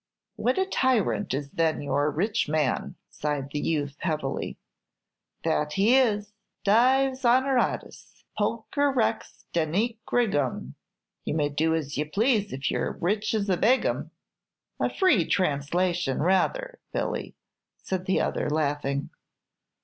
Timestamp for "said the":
17.77-18.21